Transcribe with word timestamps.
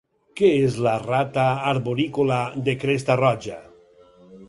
Què 0.39 0.47
és 0.61 0.77
la 0.87 0.93
rata 1.03 1.45
arborícola 1.73 2.41
de 2.69 2.77
cresta 2.85 3.23
roja? 3.25 3.63